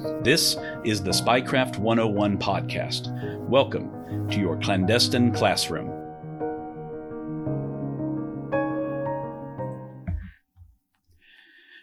This 0.00 0.56
is 0.82 1.02
the 1.02 1.10
Spycraft 1.10 1.76
101 1.76 2.38
podcast. 2.38 3.12
Welcome 3.50 4.28
to 4.30 4.40
your 4.40 4.58
clandestine 4.58 5.30
classroom. 5.30 5.88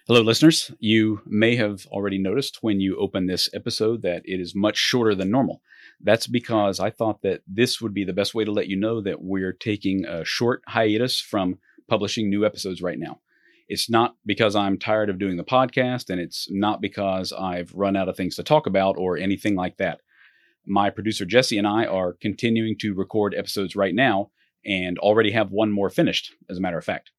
Hello, 0.08 0.22
listeners. 0.22 0.72
You 0.80 1.22
may 1.28 1.56
have 1.58 1.86
already 1.88 2.18
noticed 2.18 2.64
when 2.64 2.80
you 2.80 2.98
open 2.98 3.28
this 3.28 3.50
episode 3.54 4.02
that 4.02 4.24
it 4.26 4.40
is 4.40 4.56
much 4.56 4.78
shorter 4.78 5.14
than 5.14 5.30
normal. 5.30 5.62
That's 6.02 6.26
because 6.26 6.80
I 6.80 6.90
thought 6.90 7.22
that 7.22 7.42
this 7.46 7.80
would 7.82 7.94
be 7.94 8.04
the 8.04 8.14
best 8.14 8.34
way 8.34 8.44
to 8.44 8.52
let 8.52 8.68
you 8.68 8.78
know 8.78 9.00
that 9.02 9.22
we're 9.22 9.54
taking 9.54 10.06
a 10.06 10.26
short 10.26 10.64
hiatus 10.66 11.20
from 11.22 11.60
publishing 11.88 12.32
new 12.32 12.48
episodes 12.48 12.82
right 12.82 12.98
now. 12.98 13.20
It's 13.68 13.90
not 13.90 14.16
because 14.26 14.56
I'm 14.56 14.78
tired 14.78 15.10
of 15.10 15.20
doing 15.20 15.38
the 15.38 15.44
podcast, 15.44 16.10
and 16.10 16.22
it's 16.22 16.48
not 16.50 16.82
because 16.82 17.34
I've 17.34 17.74
run 17.74 17.96
out 17.98 18.08
of 18.08 18.16
things 18.16 18.36
to 18.36 18.44
talk 18.44 18.66
about 18.66 18.96
or 18.98 19.18
anything 19.18 19.56
like 19.56 19.78
that. 19.78 20.02
My 20.66 20.90
producer 20.90 21.26
Jesse 21.26 21.58
and 21.58 21.68
I 21.68 21.86
are 21.86 22.14
continuing 22.14 22.78
to 22.80 22.94
record 22.94 23.36
episodes 23.36 23.76
right 23.76 23.96
now 23.96 24.32
and 24.66 24.98
already 25.00 25.32
have 25.32 25.52
one 25.52 25.72
more 25.72 25.90
finished, 25.90 26.34
as 26.50 26.58
a 26.58 26.62
matter 26.62 26.78
of 26.78 26.86
fact. 26.86 27.12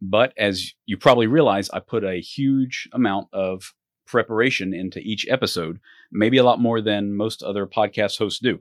But 0.00 0.32
as 0.36 0.72
you 0.84 0.96
probably 0.96 1.26
realize, 1.26 1.70
I 1.70 1.80
put 1.80 2.04
a 2.04 2.20
huge 2.20 2.88
amount 2.92 3.28
of 3.32 3.72
preparation 4.06 4.72
into 4.72 5.00
each 5.00 5.26
episode, 5.28 5.80
maybe 6.12 6.38
a 6.38 6.44
lot 6.44 6.60
more 6.60 6.80
than 6.80 7.16
most 7.16 7.42
other 7.42 7.66
podcast 7.66 8.18
hosts 8.18 8.40
do. 8.40 8.60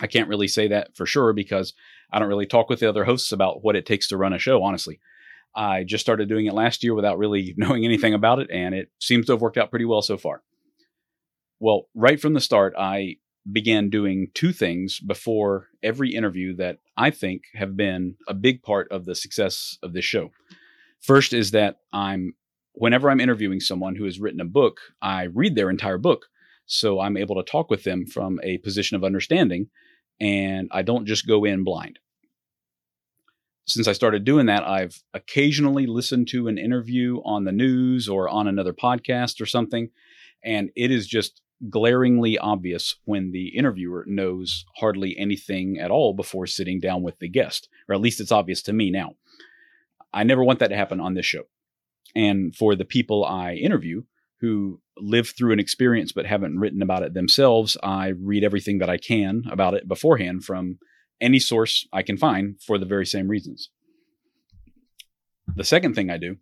I 0.00 0.06
can't 0.06 0.28
really 0.28 0.48
say 0.48 0.68
that 0.68 0.96
for 0.96 1.06
sure 1.06 1.32
because 1.32 1.74
I 2.12 2.18
don't 2.18 2.28
really 2.28 2.46
talk 2.46 2.68
with 2.68 2.80
the 2.80 2.88
other 2.88 3.04
hosts 3.04 3.32
about 3.32 3.62
what 3.62 3.76
it 3.76 3.86
takes 3.86 4.08
to 4.08 4.16
run 4.16 4.32
a 4.32 4.38
show, 4.38 4.62
honestly. 4.62 5.00
I 5.54 5.84
just 5.84 6.04
started 6.04 6.28
doing 6.28 6.46
it 6.46 6.54
last 6.54 6.84
year 6.84 6.94
without 6.94 7.18
really 7.18 7.54
knowing 7.56 7.84
anything 7.84 8.14
about 8.14 8.38
it, 8.38 8.50
and 8.50 8.74
it 8.74 8.90
seems 9.00 9.26
to 9.26 9.32
have 9.32 9.42
worked 9.42 9.58
out 9.58 9.70
pretty 9.70 9.84
well 9.84 10.02
so 10.02 10.16
far. 10.16 10.42
Well, 11.60 11.88
right 11.94 12.20
from 12.20 12.34
the 12.34 12.40
start, 12.40 12.74
I 12.78 13.16
began 13.50 13.90
doing 13.90 14.28
two 14.34 14.52
things 14.52 15.00
before 15.00 15.68
every 15.82 16.14
interview 16.14 16.54
that 16.56 16.78
I 16.96 17.10
think 17.10 17.44
have 17.54 17.76
been 17.76 18.16
a 18.28 18.34
big 18.34 18.62
part 18.62 18.90
of 18.92 19.04
the 19.04 19.14
success 19.14 19.78
of 19.82 19.92
this 19.92 20.04
show. 20.04 20.30
First 21.00 21.32
is 21.32 21.52
that 21.52 21.76
I'm 21.92 22.34
whenever 22.74 23.10
I'm 23.10 23.20
interviewing 23.20 23.60
someone 23.60 23.96
who 23.96 24.04
has 24.04 24.20
written 24.20 24.40
a 24.40 24.44
book, 24.44 24.80
I 25.02 25.24
read 25.24 25.54
their 25.54 25.70
entire 25.70 25.98
book. 25.98 26.26
So 26.66 27.00
I'm 27.00 27.16
able 27.16 27.36
to 27.36 27.50
talk 27.50 27.70
with 27.70 27.84
them 27.84 28.06
from 28.06 28.38
a 28.42 28.58
position 28.58 28.96
of 28.96 29.04
understanding 29.04 29.68
and 30.20 30.68
I 30.70 30.82
don't 30.82 31.06
just 31.06 31.26
go 31.26 31.44
in 31.44 31.64
blind 31.64 31.98
since 33.68 33.86
I 33.86 33.92
started 33.92 34.24
doing 34.24 34.46
that, 34.46 34.66
I've 34.66 35.02
occasionally 35.12 35.86
listened 35.86 36.28
to 36.28 36.48
an 36.48 36.56
interview 36.56 37.20
on 37.24 37.44
the 37.44 37.52
news 37.52 38.08
or 38.08 38.28
on 38.28 38.48
another 38.48 38.72
podcast 38.72 39.40
or 39.40 39.46
something. 39.46 39.90
And 40.42 40.70
it 40.74 40.90
is 40.90 41.06
just 41.06 41.42
glaringly 41.68 42.38
obvious 42.38 42.96
when 43.04 43.32
the 43.32 43.48
interviewer 43.48 44.04
knows 44.06 44.64
hardly 44.76 45.16
anything 45.18 45.78
at 45.78 45.90
all 45.90 46.14
before 46.14 46.46
sitting 46.46 46.80
down 46.80 47.02
with 47.02 47.18
the 47.18 47.28
guest, 47.28 47.68
or 47.88 47.94
at 47.94 48.00
least 48.00 48.20
it's 48.20 48.32
obvious 48.32 48.62
to 48.62 48.72
me 48.72 48.90
now. 48.90 49.16
I 50.14 50.24
never 50.24 50.42
want 50.42 50.60
that 50.60 50.68
to 50.68 50.76
happen 50.76 51.00
on 51.00 51.14
this 51.14 51.26
show. 51.26 51.42
And 52.14 52.56
for 52.56 52.74
the 52.74 52.86
people 52.86 53.24
I 53.24 53.52
interview 53.54 54.04
who 54.40 54.80
live 54.96 55.28
through 55.28 55.52
an 55.52 55.60
experience 55.60 56.12
but 56.12 56.24
haven't 56.24 56.58
written 56.58 56.80
about 56.80 57.02
it 57.02 57.12
themselves, 57.12 57.76
I 57.82 58.08
read 58.08 58.44
everything 58.44 58.78
that 58.78 58.88
I 58.88 58.96
can 58.96 59.42
about 59.50 59.74
it 59.74 59.86
beforehand 59.86 60.44
from 60.44 60.78
any 61.20 61.38
source 61.38 61.86
I 61.92 62.02
can 62.02 62.16
find 62.16 62.60
for 62.60 62.78
the 62.78 62.86
very 62.86 63.06
same 63.06 63.28
reasons. 63.28 63.70
The 65.54 65.64
second 65.64 65.94
thing 65.94 66.10
I 66.10 66.18
do 66.18 66.36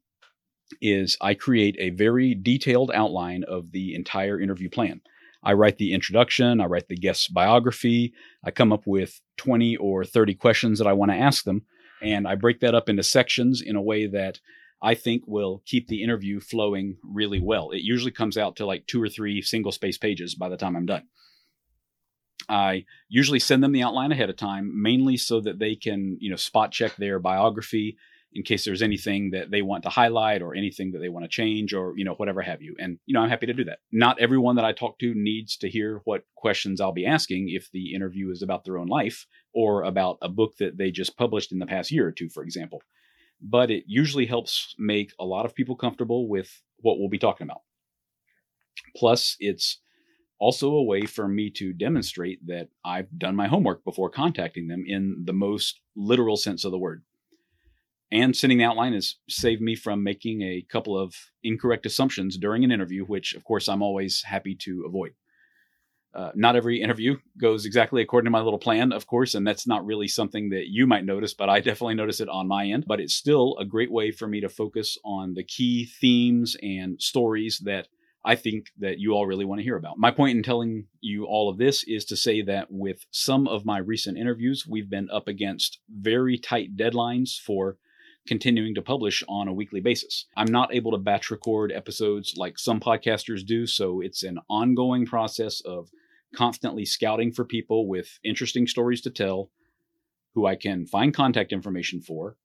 is 0.81 1.16
I 1.20 1.34
create 1.34 1.76
a 1.78 1.91
very 1.91 2.34
detailed 2.34 2.91
outline 2.92 3.44
of 3.44 3.72
the 3.72 3.94
entire 3.94 4.41
interview 4.41 4.69
plan. 4.69 5.00
I 5.42 5.53
write 5.53 5.78
the 5.78 5.92
introduction, 5.92 6.60
I 6.60 6.66
write 6.66 6.88
the 6.88 6.97
guest's 6.97 7.28
biography, 7.28 8.12
I 8.44 8.50
come 8.50 8.72
up 8.72 8.86
with 8.86 9.20
20 9.36 9.76
or 9.76 10.04
30 10.04 10.34
questions 10.34 10.78
that 10.78 10.88
I 10.88 10.92
want 10.92 11.12
to 11.12 11.16
ask 11.16 11.44
them, 11.44 11.62
and 12.03 12.26
I 12.26 12.34
break 12.34 12.60
that 12.60 12.75
up 12.75 12.88
into 12.88 13.04
sections 13.04 13.62
in 13.62 13.76
a 13.76 13.82
way 13.82 14.06
that 14.06 14.41
I 14.82 14.94
think 14.94 15.22
will 15.26 15.62
keep 15.65 15.88
the 15.88 16.03
interview 16.03 16.41
flowing 16.41 16.97
really 17.03 17.41
well. 17.41 17.70
It 17.70 17.82
usually 17.82 18.10
comes 18.10 18.36
out 18.36 18.56
to 18.56 18.66
like 18.66 18.86
two 18.86 19.03
or 19.03 19.09
three 19.09 19.41
single 19.41 19.72
space 19.72 19.98
pages 19.98 20.34
by 20.34 20.48
the 20.48 20.56
time 20.56 20.76
I'm 20.76 20.86
done. 20.86 21.04
I 22.49 22.84
usually 23.09 23.41
send 23.41 23.62
them 23.62 23.73
the 23.73 23.83
outline 23.83 24.12
ahead 24.12 24.31
of 24.31 24.37
time, 24.37 24.83
mainly 24.83 25.17
so 25.17 25.41
that 25.41 25.59
they 25.59 25.75
can, 25.75 26.17
you 26.21 26.31
know, 26.31 26.37
spot 26.37 26.73
check 26.73 26.97
their 26.97 27.19
biography 27.19 27.97
in 28.33 28.43
case 28.43 28.65
there's 28.67 28.83
anything 28.83 29.31
that 29.31 29.51
they 29.51 29.62
want 29.62 29.83
to 29.83 29.89
highlight 29.89 30.43
or 30.43 30.55
anything 30.55 30.93
that 30.93 30.99
they 30.99 31.09
want 31.09 31.25
to 31.25 31.29
change 31.29 31.73
or, 31.73 31.95
you 31.97 32.05
know, 32.05 32.12
whatever 32.15 32.43
have 32.43 32.61
you. 32.61 32.77
And, 32.79 32.99
you 33.07 33.15
know, 33.15 33.21
I'm 33.21 33.31
happy 33.31 33.47
to 33.47 33.55
do 33.55 33.65
that. 33.65 33.79
Not 33.91 34.21
everyone 34.21 34.57
that 34.57 34.65
I 34.65 34.73
talk 34.73 34.99
to 34.99 35.15
needs 35.15 35.57
to 35.59 35.71
hear 35.71 36.03
what 36.05 36.25
questions 36.34 36.79
I'll 36.79 36.93
be 36.93 37.07
asking 37.07 37.49
if 37.49 37.71
the 37.73 37.95
interview 37.95 38.31
is 38.31 38.43
about 38.43 38.65
their 38.65 38.77
own 38.77 38.89
life 38.89 39.27
or 39.55 39.84
about 39.84 40.19
a 40.21 40.28
book 40.28 40.57
that 40.59 40.77
they 40.77 40.91
just 40.91 41.17
published 41.17 41.51
in 41.51 41.59
the 41.59 41.67
past 41.67 41.91
year 41.91 42.07
or 42.07 42.13
two, 42.13 42.28
for 42.28 42.43
example. 42.43 42.83
But 43.41 43.71
it 43.71 43.84
usually 43.87 44.27
helps 44.27 44.75
make 44.78 45.13
a 45.19 45.25
lot 45.25 45.47
of 45.47 45.55
people 45.55 45.77
comfortable 45.77 46.28
with 46.28 46.63
what 46.81 46.99
we'll 46.99 47.09
be 47.09 47.19
talking 47.19 47.47
about. 47.47 47.63
Plus, 48.95 49.37
it's 49.41 49.81
also 50.38 50.70
a 50.72 50.82
way 50.82 51.06
for 51.06 51.28
me 51.28 51.50
to 51.50 51.72
demonstrate 51.72 52.47
that 52.47 52.69
I've 52.84 53.19
done 53.19 53.36
my 53.36 53.48
homework 53.48 53.84
before 53.84 54.10
contacting 54.10 54.69
them 54.69 54.84
in 54.86 55.22
the 55.24 55.32
most 55.32 55.80
literal 55.94 56.36
sense 56.36 56.64
of 56.64 56.72
the 56.72 56.78
word. 56.78 57.02
And 58.12 58.36
sending 58.36 58.58
the 58.58 58.64
outline 58.64 58.92
has 58.92 59.16
saved 59.28 59.60
me 59.60 59.74
from 59.74 60.02
making 60.02 60.42
a 60.42 60.64
couple 60.70 60.97
of 60.97 61.14
incorrect 61.42 61.86
assumptions 61.86 62.38
during 62.38 62.62
an 62.62 62.70
interview, 62.70 63.04
which, 63.04 63.34
of 63.34 63.42
course, 63.44 63.69
I'm 63.69 63.82
always 63.82 64.22
happy 64.22 64.54
to 64.60 64.84
avoid. 64.86 65.14
Uh, 66.14 66.30
not 66.34 66.56
every 66.56 66.80
interview 66.80 67.16
goes 67.36 67.66
exactly 67.66 68.00
according 68.00 68.24
to 68.24 68.30
my 68.30 68.41
little 68.41 68.58
plan, 68.58 68.91
of 68.91 69.06
course, 69.06 69.34
and 69.34 69.47
that's 69.47 69.66
not 69.66 69.84
really 69.84 70.08
something 70.08 70.48
that 70.48 70.68
you 70.68 70.86
might 70.86 71.04
notice, 71.04 71.34
but 71.34 71.50
I 71.50 71.60
definitely 71.60 71.94
notice 71.94 72.20
it 72.20 72.28
on 72.28 72.48
my 72.48 72.66
end. 72.66 72.86
But 72.86 73.00
it's 73.00 73.14
still 73.14 73.56
a 73.58 73.66
great 73.66 73.91
way 73.91 74.12
for 74.12 74.26
me 74.26 74.41
to 74.41 74.48
focus 74.48 74.97
on 75.04 75.34
the 75.34 75.44
key 75.44 75.84
themes 75.84 76.56
and 76.62 77.00
stories 77.03 77.58
that 77.64 77.88
I 78.26 78.34
think 78.34 78.72
that 78.78 78.98
you 78.98 79.12
all 79.12 79.25
really 79.25 79.44
want 79.44 79.60
to 79.60 79.64
hear 79.64 79.76
about. 79.76 79.98
My 79.98 80.10
point 80.10 80.37
in 80.37 80.42
telling 80.42 80.87
you 81.00 81.26
all 81.26 81.48
of 81.48 81.59
this 81.59 81.84
is 81.84 82.04
to 82.06 82.16
say 82.16 82.42
that 82.42 82.66
with 82.72 83.06
some 83.12 83.47
of 83.47 83.64
my 83.64 83.78
recent 83.78 84.19
interviews, 84.19 84.66
we've 84.69 84.91
been 84.91 85.09
up 85.10 85.28
against 85.28 85.78
very 85.88 86.36
tight 86.36 86.76
deadlines 86.76 87.38
for 87.38 87.76
continuing 88.26 88.75
to 88.75 88.82
publish 88.82 89.22
on 89.28 89.47
a 89.47 89.53
weekly 89.54 89.78
basis. 89.81 90.26
I'm 90.36 90.50
not 90.50 90.75
able 90.75 90.91
to 90.91 90.98
batch 90.98 91.31
record 91.31 91.70
episodes 91.70 92.34
like 92.36 92.59
some 92.59 92.81
podcasters 92.81 93.47
do, 93.47 93.65
so 93.65 94.00
it's 94.00 94.25
an 94.25 94.41
ongoing 94.50 95.06
process 95.06 95.60
of 95.60 95.88
constantly 96.34 96.84
scouting 96.84 97.31
for 97.31 97.44
people 97.44 97.86
with 97.86 98.19
interesting 98.25 98.66
stories 98.66 99.00
to 99.03 99.10
tell 99.10 99.50
who 100.34 100.47
I 100.47 100.56
can 100.56 100.84
find 100.84 101.15
contact 101.15 101.53
information 101.53 102.00
for, 102.00 102.36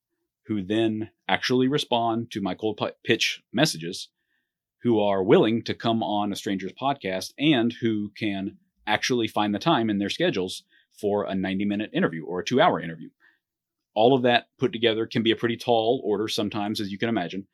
who 0.44 0.62
then 0.62 1.10
actually 1.28 1.68
respond 1.68 2.30
to 2.32 2.42
my 2.42 2.54
cold 2.54 2.80
pitch 3.04 3.42
messages 3.52 4.10
who 4.84 5.00
are 5.00 5.24
willing 5.24 5.64
to 5.64 5.74
come 5.74 6.02
on 6.02 6.32
a 6.32 6.36
stranger's 6.36 6.74
podcast 6.74 7.34
and 7.38 7.74
who 7.82 8.12
can 8.18 8.58
actually 8.88 9.28
find 9.28 9.54
the 9.54 9.60
time 9.60 9.90
in 9.90 10.00
their 10.00 10.10
schedules 10.10 10.64
for 11.00 11.26
a 11.26 11.36
90 11.36 11.66
minute 11.66 11.92
interview 11.94 12.26
or 12.26 12.40
a 12.40 12.46
two 12.46 12.60
hour 12.60 12.80
interview. 12.80 13.10
All 13.94 14.16
of 14.16 14.24
that 14.24 14.48
put 14.58 14.72
together 14.72 15.06
can 15.06 15.24
be 15.24 15.32
a 15.32 15.36
pretty 15.36 15.58
tall 15.58 16.02
order 16.04 16.28
sometimes, 16.28 16.80
as 16.80 16.92
you 16.92 16.98
can 16.98 17.10
imagine. 17.10 17.48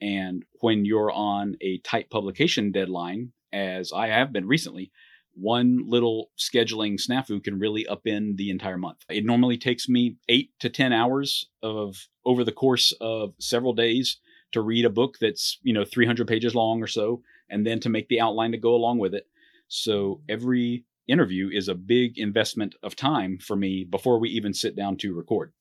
And 0.00 0.44
when 0.60 0.84
you're 0.84 1.12
on 1.12 1.56
a 1.60 1.78
tight 1.78 2.10
publication 2.10 2.72
deadline, 2.72 3.32
as 3.52 3.92
I 3.92 4.08
have 4.08 4.32
been 4.32 4.48
recently, 4.48 4.90
one 5.34 5.88
little 5.88 6.30
scheduling 6.38 7.00
snafu 7.00 7.42
can 7.42 7.58
really 7.58 7.86
upend 7.88 8.36
the 8.36 8.50
entire 8.50 8.78
month. 8.78 8.98
It 9.08 9.24
normally 9.24 9.56
takes 9.56 9.88
me 9.88 10.16
eight 10.28 10.50
to 10.60 10.68
10 10.68 10.92
hours 10.92 11.46
of 11.62 12.08
over 12.24 12.44
the 12.44 12.52
course 12.52 12.92
of 13.00 13.34
several 13.38 13.72
days 13.72 14.18
to 14.52 14.60
read 14.60 14.84
a 14.84 14.90
book 14.90 15.16
that's 15.20 15.58
you 15.62 15.72
know 15.72 15.84
300 15.84 16.26
pages 16.26 16.54
long 16.54 16.82
or 16.82 16.86
so 16.86 17.22
and 17.48 17.66
then 17.66 17.80
to 17.80 17.88
make 17.88 18.08
the 18.08 18.20
outline 18.20 18.52
to 18.52 18.58
go 18.58 18.74
along 18.74 18.98
with 18.98 19.14
it 19.14 19.26
so 19.68 20.20
every 20.28 20.84
interview 21.08 21.50
is 21.52 21.68
a 21.68 21.74
big 21.74 22.18
investment 22.18 22.74
of 22.82 22.94
time 22.94 23.38
for 23.38 23.56
me 23.56 23.84
before 23.84 24.18
we 24.18 24.28
even 24.30 24.54
sit 24.54 24.76
down 24.76 24.96
to 24.96 25.14
record 25.14 25.52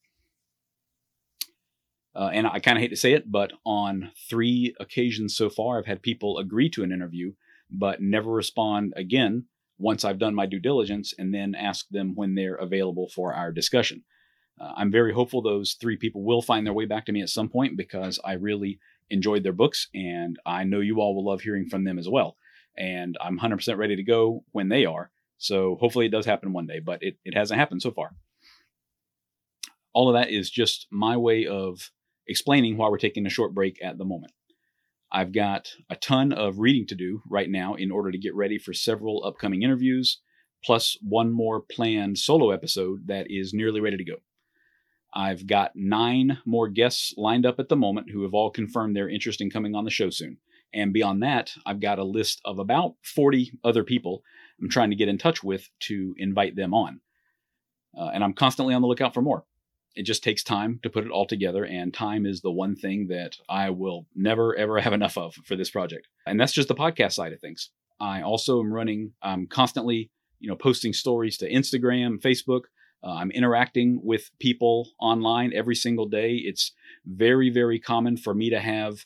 uh, 2.16 2.30
and 2.34 2.46
i 2.48 2.60
kind 2.60 2.78
of 2.78 2.82
hate 2.82 2.90
to 2.90 2.96
say 2.96 3.14
it 3.14 3.32
but 3.32 3.52
on 3.66 4.12
three 4.30 4.76
occasions 4.80 5.36
so 5.36 5.50
far 5.50 5.80
i've 5.80 5.86
had 5.86 6.02
people 6.02 6.38
agree 6.38 6.70
to 6.70 6.84
an 6.84 6.92
interview 6.92 7.32
but 7.70 8.02
never 8.02 8.32
respond 8.32 8.94
again 8.96 9.46
once 9.82 10.06
I've 10.06 10.20
done 10.20 10.36
my 10.36 10.46
due 10.46 10.60
diligence 10.60 11.14
and 11.18 11.34
then 11.34 11.56
ask 11.56 11.90
them 11.90 12.14
when 12.16 12.36
they're 12.36 12.56
available 12.56 13.10
for 13.10 13.34
our 13.34 13.52
discussion. 13.52 14.04
Uh, 14.60 14.74
I'm 14.76 14.92
very 14.92 15.14
hopeful 15.14 15.42
those 15.42 15.74
three 15.74 15.98
people 15.98 16.24
will 16.24 16.42
find 16.42 16.66
their 16.66 16.74
way 16.74 16.86
back 16.86 17.06
to 17.06 17.12
me 17.12 17.22
at 17.22 17.30
some 17.30 17.50
point 17.50 17.78
because 17.78 18.20
I 18.24 18.34
really 18.34 18.80
enjoyed 19.10 19.44
their 19.44 19.54
books 19.54 19.88
and 19.94 20.40
I 20.46 20.64
know 20.64 20.80
you 20.80 21.00
all 21.00 21.16
will 21.16 21.26
love 21.26 21.42
hearing 21.42 21.68
from 21.68 21.84
them 21.84 22.00
as 22.00 22.10
well. 22.10 22.38
And 22.78 23.18
I'm 23.22 23.40
100% 23.40 23.78
ready 23.78 23.96
to 23.96 24.04
go 24.04 24.44
when 24.52 24.70
they 24.70 24.86
are. 24.86 25.12
So 25.38 25.76
hopefully 25.80 26.06
it 26.06 26.12
does 26.12 26.26
happen 26.26 26.54
one 26.54 26.68
day, 26.68 26.80
but 26.80 27.02
it, 27.02 27.18
it 27.26 27.36
hasn't 27.36 27.60
happened 27.60 27.82
so 27.82 27.92
far. 27.92 28.16
All 29.94 30.08
of 30.08 30.14
that 30.14 30.32
is 30.32 30.50
just 30.50 30.88
my 30.90 31.18
way 31.18 31.46
of 31.46 31.92
explaining 32.28 32.78
why 32.78 32.88
we're 32.88 32.98
taking 32.98 33.26
a 33.26 33.30
short 33.30 33.54
break 33.54 33.80
at 33.84 33.98
the 33.98 34.06
moment. 34.06 34.34
I've 35.12 35.34
got 35.34 35.74
a 35.90 35.98
ton 35.98 36.32
of 36.32 36.60
reading 36.60 36.88
to 36.88 36.96
do 36.96 37.22
right 37.30 37.50
now 37.50 37.74
in 37.74 37.92
order 37.92 38.12
to 38.12 38.18
get 38.18 38.34
ready 38.34 38.58
for 38.58 38.74
several 38.74 39.26
upcoming 39.26 39.62
interviews, 39.62 40.20
plus 40.64 40.98
one 41.02 41.34
more 41.34 41.60
planned 41.60 42.18
solo 42.18 42.52
episode 42.52 43.08
that 43.08 43.30
is 43.30 43.54
nearly 43.54 43.82
ready 43.82 43.98
to 43.98 44.06
go. 44.06 44.16
I've 45.14 45.48
got 45.48 45.72
nine 45.76 46.40
more 46.46 46.68
guests 46.68 47.14
lined 47.18 47.46
up 47.46 47.60
at 47.60 47.70
the 47.70 47.76
moment 47.76 48.10
who 48.12 48.24
have 48.24 48.34
all 48.34 48.50
confirmed 48.50 48.96
their 48.96 49.10
interest 49.10 49.42
in 49.42 49.50
coming 49.50 49.76
on 49.76 49.86
the 49.86 49.92
show 49.92 50.10
soon. 50.10 50.38
And 50.74 50.94
beyond 50.94 51.22
that, 51.24 51.52
I've 51.66 51.82
got 51.82 52.00
a 52.00 52.04
list 52.04 52.42
of 52.46 52.58
about 52.60 52.96
40 53.04 53.60
other 53.64 53.84
people 53.84 54.24
I'm 54.62 54.70
trying 54.70 54.92
to 54.92 54.96
get 54.96 55.10
in 55.10 55.18
touch 55.18 55.44
with 55.44 55.70
to 55.82 56.14
invite 56.18 56.56
them 56.56 56.74
on. 56.74 57.02
Uh, 57.98 58.12
and 58.14 58.24
I'm 58.24 58.34
constantly 58.34 58.74
on 58.74 58.82
the 58.82 58.88
lookout 58.88 59.14
for 59.14 59.22
more 59.22 59.44
it 59.96 60.04
just 60.04 60.24
takes 60.24 60.44
time 60.44 60.80
to 60.84 60.90
put 60.90 61.06
it 61.06 61.12
all 61.12 61.26
together 61.26 61.66
and 61.66 61.94
time 61.94 62.26
is 62.26 62.42
the 62.42 62.52
one 62.52 62.76
thing 62.76 63.08
that 63.08 63.38
i 63.50 63.70
will 63.70 64.08
never 64.16 64.56
ever 64.56 64.80
have 64.80 64.94
enough 64.94 65.18
of 65.18 65.34
for 65.46 65.56
this 65.56 65.70
project 65.70 66.08
and 66.26 66.40
that's 66.40 66.54
just 66.54 66.68
the 66.68 66.76
podcast 66.76 67.14
side 67.14 67.34
of 67.34 67.40
things 67.40 67.72
i 68.00 68.22
also 68.22 68.60
am 68.60 68.74
running 68.74 69.12
i'm 69.22 69.48
constantly 69.48 70.10
you 70.40 70.48
know 70.48 70.56
posting 70.56 70.94
stories 70.94 71.38
to 71.38 71.50
instagram 71.52 72.22
facebook 72.22 72.62
uh, 73.04 73.14
i'm 73.14 73.32
interacting 73.32 74.00
with 74.04 74.32
people 74.40 74.90
online 75.00 75.52
every 75.54 75.76
single 75.76 76.08
day 76.08 76.36
it's 76.36 76.72
very 77.06 77.50
very 77.50 77.80
common 77.80 78.18
for 78.18 78.34
me 78.34 78.50
to 78.50 78.60
have 78.60 79.06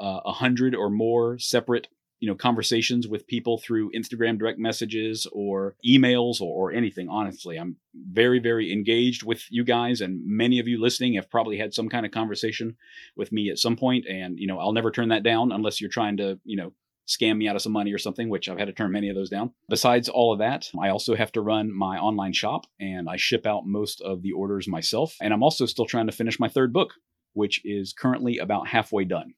uh, 0.00 0.20
a 0.24 0.28
uh, 0.28 0.32
hundred 0.32 0.74
or 0.74 0.90
more 0.90 1.38
separate 1.38 1.88
you 2.20 2.28
know 2.28 2.34
conversations 2.34 3.06
with 3.06 3.26
people 3.26 3.58
through 3.58 3.90
Instagram 3.92 4.38
direct 4.38 4.58
messages 4.58 5.26
or 5.32 5.76
emails 5.86 6.40
or, 6.40 6.70
or, 6.70 6.72
anything. 6.72 7.08
Honestly, 7.08 7.56
I'm 7.56 7.76
very 7.94 8.38
very 8.38 8.72
engaged 8.72 9.22
with 9.22 9.42
you 9.50 9.64
guys, 9.64 10.00
and 10.00 10.24
many 10.24 10.58
of 10.58 10.68
you 10.68 10.80
listening 10.80 11.14
have 11.14 11.30
probably 11.30 11.58
had 11.58 11.74
some 11.74 11.88
kind 11.88 12.06
of 12.06 12.12
conversation 12.12 12.76
with 13.16 13.32
me 13.32 13.50
at 13.50 13.58
some 13.58 13.76
point. 13.76 14.06
And 14.08 14.38
you 14.38 14.46
know, 14.46 14.58
I'll 14.58 14.72
never 14.72 14.90
turn 14.90 15.08
that 15.10 15.22
down 15.22 15.52
unless 15.52 15.80
you're 15.80 15.90
trying 15.90 16.16
to 16.18 16.38
you 16.44 16.56
know 16.56 16.72
scam 17.06 17.36
me 17.36 17.48
out 17.48 17.56
of 17.56 17.62
some 17.62 17.72
money 17.72 17.92
or 17.92 17.98
something, 17.98 18.28
which 18.28 18.48
I've 18.48 18.58
had 18.58 18.66
to 18.66 18.72
turn 18.72 18.92
many 18.92 19.08
of 19.08 19.14
those 19.16 19.30
down. 19.30 19.52
Besides 19.68 20.08
all 20.08 20.32
of 20.32 20.40
that, 20.40 20.70
I 20.80 20.88
also 20.88 21.14
have 21.14 21.32
to 21.32 21.40
run 21.40 21.72
my 21.72 21.98
online 21.98 22.32
shop 22.32 22.66
and 22.80 23.08
I 23.08 23.16
ship 23.16 23.46
out 23.46 23.66
most 23.66 24.00
of 24.00 24.22
the 24.22 24.32
orders 24.32 24.66
myself. 24.66 25.16
And 25.20 25.32
I'm 25.32 25.42
also 25.42 25.66
still 25.66 25.86
trying 25.86 26.06
to 26.06 26.12
finish 26.12 26.40
my 26.40 26.48
third 26.48 26.72
book, 26.72 26.94
which 27.34 27.60
is 27.64 27.92
currently 27.92 28.38
about 28.38 28.68
halfway 28.68 29.04
done. 29.04 29.34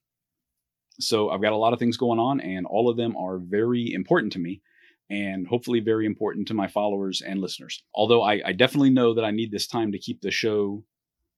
So 1.00 1.30
I've 1.30 1.42
got 1.42 1.52
a 1.52 1.56
lot 1.56 1.72
of 1.72 1.78
things 1.78 1.96
going 1.96 2.18
on, 2.18 2.40
and 2.40 2.66
all 2.66 2.90
of 2.90 2.96
them 2.96 3.16
are 3.16 3.38
very 3.38 3.92
important 3.92 4.32
to 4.32 4.40
me 4.40 4.62
and 5.10 5.46
hopefully 5.46 5.80
very 5.80 6.06
important 6.06 6.48
to 6.48 6.54
my 6.54 6.68
followers 6.68 7.22
and 7.24 7.40
listeners. 7.40 7.82
Although 7.94 8.22
I, 8.22 8.42
I, 8.44 8.52
definitely 8.52 8.90
know 8.90 9.14
that 9.14 9.24
I 9.24 9.30
need 9.30 9.50
this 9.50 9.66
time 9.66 9.92
to 9.92 9.98
keep 9.98 10.20
the 10.20 10.30
show 10.30 10.84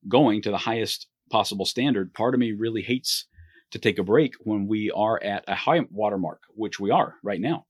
going 0.09 0.41
to 0.41 0.51
the 0.51 0.57
highest 0.57 1.07
possible 1.29 1.65
standard, 1.65 2.13
part 2.13 2.33
of 2.33 2.39
me 2.39 2.51
really 2.51 2.81
hates 2.81 3.27
to 3.71 3.79
take 3.79 3.97
a 3.97 4.03
break 4.03 4.35
when 4.39 4.67
we 4.67 4.91
are 4.91 5.21
at 5.23 5.43
a 5.47 5.55
high 5.55 5.81
watermark, 5.89 6.41
which 6.55 6.79
we 6.79 6.91
are 6.91 7.15
right 7.23 7.41
now. 7.41 7.65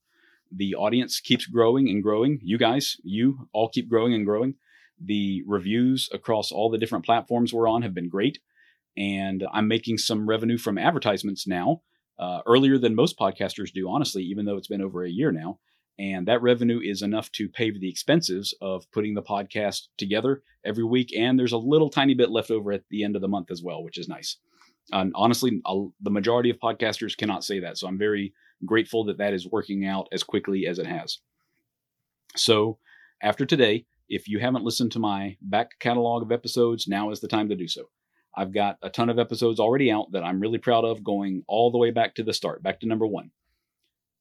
The 0.51 0.75
audience 0.75 1.19
keeps 1.19 1.45
growing 1.45 1.89
and 1.89 2.03
growing. 2.03 2.39
You 2.44 2.57
guys, 2.57 2.98
you 3.03 3.48
all 3.53 3.69
keep 3.69 3.89
growing 3.89 4.13
and 4.13 4.25
growing. 4.25 4.56
The 5.00 5.44
reviews 5.48 6.09
across 6.13 6.51
all 6.51 6.69
the 6.69 6.77
different 6.77 7.06
platforms 7.06 7.53
we're 7.53 7.69
on 7.69 7.81
have 7.81 7.94
been 7.94 8.09
great 8.09 8.39
and 8.98 9.45
I'm 9.51 9.68
making 9.68 9.98
some 9.98 10.27
revenue 10.27 10.57
from 10.57 10.77
advertisements 10.77 11.48
now, 11.48 11.81
uh, 12.19 12.42
earlier 12.45 12.77
than 12.77 12.95
most 12.95 13.18
podcasters 13.18 13.71
do, 13.71 13.89
honestly, 13.89 14.24
even 14.24 14.45
though 14.45 14.57
it's 14.57 14.68
been 14.68 14.81
over 14.81 15.03
a 15.03 15.09
year 15.09 15.31
now. 15.31 15.59
And 15.98 16.27
that 16.27 16.42
revenue 16.42 16.80
is 16.83 17.01
enough 17.01 17.31
to 17.33 17.48
pay 17.48 17.71
the 17.71 17.89
expenses 17.89 18.53
of 18.62 18.89
putting 18.92 19.13
the 19.13 19.21
podcast 19.21 19.88
together 19.98 20.42
every 20.65 20.83
week. 20.83 21.13
And 21.15 21.38
there's 21.38 21.51
a 21.51 21.57
little 21.57 21.89
tiny 21.89 22.13
bit 22.13 22.31
left 22.31 22.50
over 22.50 22.71
at 22.71 22.83
the 22.89 23.03
end 23.03 23.15
of 23.15 23.21
the 23.21 23.27
month 23.27 23.51
as 23.51 23.62
well, 23.62 23.83
which 23.83 23.98
is 23.98 24.07
nice. 24.07 24.38
And 24.92 25.12
honestly, 25.16 25.62
I'll, 25.66 25.94
the 26.01 26.10
majority 26.10 26.50
of 26.50 26.60
podcasters 26.60 27.18
cannot 27.18 27.44
say 27.44 27.60
that. 27.60 27.78
So 27.78 27.88
I'm 27.88 27.98
very 27.98 28.33
grateful 28.66 29.06
that 29.06 29.18
that 29.18 29.33
is 29.33 29.48
working 29.48 29.86
out 29.86 30.07
as 30.12 30.24
quickly 30.24 30.68
as 30.68 30.80
it 30.80 30.88
has. 30.88 31.19
So 32.36 32.78
after 33.22 33.45
today, 33.45 33.86
if 34.10 34.28
you 34.28 34.39
haven't 34.39 34.66
listened 34.66 34.92
to 34.94 35.00
my 35.00 35.38
back 35.42 35.80
catalog 35.80 36.24
of 36.24 36.31
episodes, 36.31 36.88
now 36.88 37.12
is 37.12 37.22
the 37.22 37.28
time 37.28 37.50
to 37.50 37.56
do 37.56 37.68
so. 37.68 37.89
I've 38.36 38.54
got 38.54 38.78
a 38.81 38.89
ton 38.89 39.10
of 39.10 39.19
episodes 39.19 39.60
already 39.60 39.92
out 39.92 40.12
that 40.13 40.24
I'm 40.24 40.39
really 40.39 40.57
proud 40.57 40.86
of, 40.86 41.04
going 41.04 41.44
all 41.48 41.72
the 41.72 41.77
way 41.77 41.92
back 41.92 42.16
to 42.16 42.24
the 42.24 42.34
start, 42.34 42.63
back 42.63 42.80
to 42.81 42.88
number 42.88 43.06
one. 43.06 43.31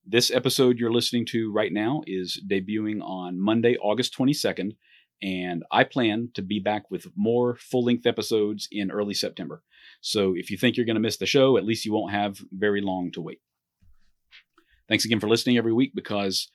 This 0.06 0.30
episode 0.30 0.78
you're 0.78 0.92
listening 0.92 1.26
to 1.26 1.52
right 1.52 1.72
now 1.72 2.02
is 2.06 2.42
debuting 2.48 3.00
on 3.02 3.40
Monday, 3.40 3.76
August 3.76 4.16
22nd, 4.16 4.76
and 5.22 5.64
I 5.70 5.84
plan 5.84 6.30
to 6.34 6.42
be 6.42 6.60
back 6.60 6.90
with 6.90 7.06
more 7.16 7.56
full 7.56 7.84
length 7.84 8.06
episodes 8.06 8.68
in 8.70 8.90
early 8.90 9.14
September. 9.14 9.62
So 10.00 10.34
if 10.34 10.50
you 10.50 10.56
think 10.56 10.76
you're 10.76 10.86
going 10.86 10.94
to 10.94 11.00
miss 11.00 11.18
the 11.18 11.26
show, 11.26 11.56
at 11.56 11.64
least 11.64 11.84
you 11.84 11.92
won't 11.92 12.12
have 12.12 12.38
very 12.52 12.80
long 12.80 13.10
to 13.12 13.20
wait. 13.20 13.40
Thanks 14.88 15.04
again 15.04 15.20
for 15.20 15.28
listening 15.28 15.56
every 15.56 15.72
week 15.72 15.92
because 15.94 16.50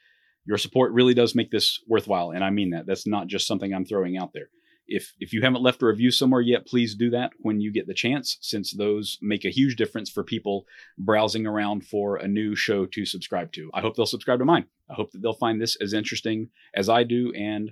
your 0.46 0.58
support 0.58 0.94
really 0.94 1.14
does 1.14 1.36
make 1.36 1.52
this 1.52 1.80
worthwhile. 1.88 2.32
And 2.32 2.44
I 2.44 2.50
mean 2.50 2.72
that. 2.72 2.86
That's 2.86 3.08
not 3.08 3.28
just 3.28 3.48
something 3.48 3.74
I'm 3.74 3.86
throwing 3.86 4.18
out 4.18 4.34
there. 4.34 4.50
If 4.88 5.14
if 5.20 5.34
you 5.34 5.42
haven't 5.42 5.64
left 5.64 5.82
a 5.82 5.88
review 5.88 6.12
somewhere 6.12 6.42
yet, 6.42 6.68
please 6.68 6.94
do 6.94 7.10
that 7.10 7.32
when 7.40 7.60
you 7.60 7.72
get 7.72 7.88
the 7.88 7.94
chance, 7.96 8.38
since 8.42 8.72
those 8.72 9.18
make 9.20 9.44
a 9.44 9.50
huge 9.50 9.78
difference 9.78 10.12
for 10.12 10.24
people 10.24 10.66
browsing 10.98 11.48
around 11.48 11.88
for 11.88 12.18
a 12.18 12.28
new 12.28 12.56
show 12.56 12.86
to 12.86 13.06
subscribe 13.06 13.52
to. 13.54 13.72
I 13.74 13.82
hope 13.82 13.96
they'll 13.96 14.06
subscribe 14.06 14.40
to 14.40 14.46
mine. 14.46 14.66
I 14.88 14.94
hope 14.94 15.12
that 15.12 15.24
they'll 15.24 15.34
find 15.34 15.60
this 15.60 15.76
as 15.82 15.94
interesting 15.94 16.50
as 16.76 16.88
I 16.88 17.04
do 17.04 17.34
and 17.36 17.72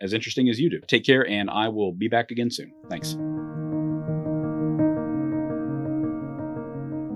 as 0.00 0.12
interesting 0.12 0.48
as 0.48 0.58
you 0.58 0.70
do. 0.70 0.80
Take 0.86 1.04
care, 1.04 1.26
and 1.26 1.48
I 1.50 1.68
will 1.68 1.92
be 1.92 2.08
back 2.08 2.30
again 2.30 2.50
soon. 2.50 2.72
Thanks. 2.90 3.16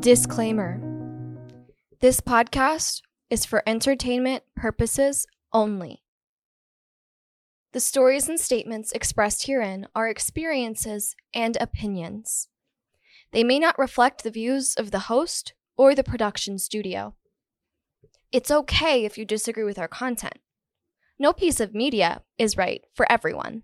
Disclaimer 0.00 0.80
This 2.00 2.20
podcast 2.20 3.02
is 3.30 3.44
for 3.44 3.62
entertainment 3.66 4.44
purposes 4.54 5.26
only. 5.52 6.02
The 7.72 7.80
stories 7.80 8.28
and 8.28 8.40
statements 8.40 8.92
expressed 8.92 9.46
herein 9.46 9.86
are 9.94 10.08
experiences 10.08 11.14
and 11.34 11.56
opinions. 11.60 12.48
They 13.32 13.44
may 13.44 13.58
not 13.58 13.78
reflect 13.78 14.22
the 14.22 14.30
views 14.30 14.74
of 14.76 14.90
the 14.90 15.00
host 15.00 15.52
or 15.76 15.94
the 15.94 16.04
production 16.04 16.58
studio. 16.58 17.14
It's 18.32 18.50
okay 18.50 19.04
if 19.04 19.18
you 19.18 19.24
disagree 19.24 19.64
with 19.64 19.78
our 19.78 19.88
content. 19.88 20.37
No 21.18 21.32
piece 21.32 21.60
of 21.60 21.74
media 21.74 22.22
is 22.38 22.56
right 22.56 22.84
for 22.94 23.10
everyone. 23.10 23.62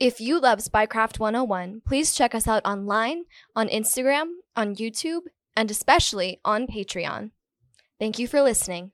If 0.00 0.20
you 0.20 0.40
love 0.40 0.58
Spycraft 0.58 1.20
101, 1.20 1.82
please 1.86 2.12
check 2.12 2.34
us 2.34 2.48
out 2.48 2.64
online, 2.64 3.24
on 3.54 3.68
Instagram, 3.68 4.32
on 4.56 4.74
YouTube, 4.74 5.22
and 5.54 5.70
especially 5.70 6.40
on 6.44 6.66
Patreon. 6.66 7.30
Thank 8.00 8.18
you 8.18 8.26
for 8.26 8.42
listening. 8.42 8.90